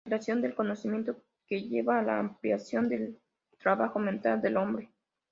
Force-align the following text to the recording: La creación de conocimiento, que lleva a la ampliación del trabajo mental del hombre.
La 0.03 0.17
creación 0.17 0.41
de 0.41 0.55
conocimiento, 0.55 1.15
que 1.45 1.61
lleva 1.61 1.99
a 1.99 2.01
la 2.01 2.17
ampliación 2.17 2.89
del 2.89 3.19
trabajo 3.59 3.99
mental 3.99 4.41
del 4.41 4.57
hombre. 4.57 4.89